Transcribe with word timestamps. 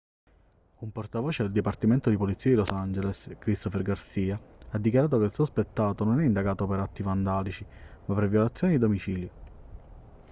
un 0.79 0.91
portavoce 0.91 1.43
del 1.43 1.51
dipartimento 1.51 2.09
di 2.09 2.17
polizia 2.17 2.49
di 2.49 2.57
los 2.57 2.71
angeles 2.71 3.35
christopher 3.37 3.83
garcia 3.83 4.41
ha 4.71 4.77
dichiarato 4.79 5.19
che 5.19 5.25
il 5.25 5.31
sospettato 5.31 6.03
non 6.03 6.19
è 6.19 6.25
indagato 6.25 6.65
per 6.65 6.79
atti 6.79 7.03
vandalici 7.03 7.63
ma 8.05 8.15
per 8.15 8.27
violazione 8.27 8.73
di 8.73 8.79
domicilio 8.79 9.31